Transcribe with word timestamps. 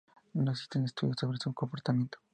No 0.33 0.49
existen 0.51 0.85
estudios 0.85 1.17
sobre 1.19 1.37
su 1.37 1.53
comportamiento. 1.53 2.17